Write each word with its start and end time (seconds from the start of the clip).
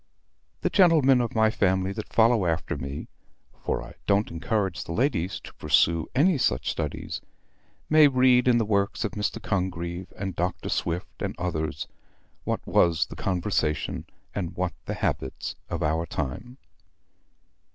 The 0.61 0.71
gentlemen 0.71 1.21
of 1.21 1.35
my 1.35 1.51
family 1.51 1.91
that 1.91 2.11
follow 2.11 2.47
after 2.47 2.75
me 2.75 3.07
(for 3.63 3.83
I 3.83 3.93
don't 4.07 4.31
encourage 4.31 4.83
the 4.83 4.93
ladies 4.93 5.39
to 5.41 5.53
pursue 5.53 6.07
any 6.15 6.39
such 6.39 6.71
studies), 6.71 7.21
may 7.87 8.07
read 8.07 8.47
in 8.47 8.57
the 8.57 8.65
works 8.65 9.03
of 9.03 9.11
Mr. 9.11 9.39
Congreve, 9.39 10.11
and 10.17 10.35
Dr. 10.35 10.69
Swift 10.69 11.21
and 11.21 11.35
others, 11.37 11.87
what 12.45 12.65
was 12.65 13.05
the 13.05 13.15
conversation 13.15 14.07
and 14.33 14.55
what 14.55 14.73
the 14.85 14.95
habits 14.95 15.53
of 15.69 15.83
our 15.83 16.07
time. 16.07 16.57